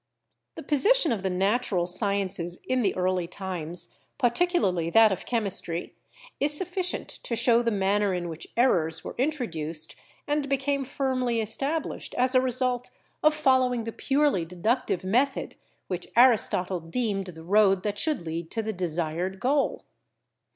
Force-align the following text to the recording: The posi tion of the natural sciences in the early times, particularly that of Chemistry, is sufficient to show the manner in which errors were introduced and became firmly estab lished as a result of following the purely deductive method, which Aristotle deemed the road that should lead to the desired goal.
The 0.55 0.63
posi 0.63 0.95
tion 0.95 1.11
of 1.11 1.21
the 1.21 1.29
natural 1.29 1.85
sciences 1.85 2.59
in 2.67 2.81
the 2.81 2.95
early 2.95 3.27
times, 3.27 3.89
particularly 4.17 4.89
that 4.89 5.11
of 5.11 5.27
Chemistry, 5.27 5.93
is 6.39 6.57
sufficient 6.57 7.07
to 7.07 7.35
show 7.35 7.61
the 7.61 7.69
manner 7.69 8.11
in 8.11 8.27
which 8.27 8.47
errors 8.57 9.03
were 9.03 9.13
introduced 9.19 9.95
and 10.27 10.49
became 10.49 10.85
firmly 10.85 11.35
estab 11.37 11.83
lished 11.83 12.15
as 12.15 12.33
a 12.33 12.41
result 12.41 12.89
of 13.21 13.35
following 13.35 13.83
the 13.83 13.91
purely 13.91 14.43
deductive 14.43 15.03
method, 15.03 15.53
which 15.87 16.07
Aristotle 16.17 16.79
deemed 16.79 17.27
the 17.27 17.43
road 17.43 17.83
that 17.83 17.99
should 17.99 18.21
lead 18.25 18.49
to 18.49 18.63
the 18.63 18.73
desired 18.73 19.39
goal. 19.39 19.85